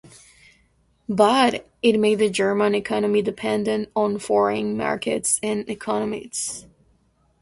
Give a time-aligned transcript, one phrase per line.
[1.07, 6.65] But, it made the German economy dependent on foreign markets and economies.